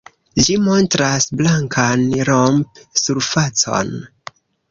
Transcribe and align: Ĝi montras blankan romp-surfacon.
Ĝi 0.43 0.53
montras 0.67 1.27
blankan 1.41 2.07
romp-surfacon. 2.31 3.95